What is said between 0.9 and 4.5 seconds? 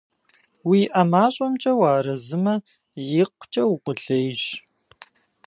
мащӀэмкӀэ уарэзымэ, икъукӀэ укъулейщ.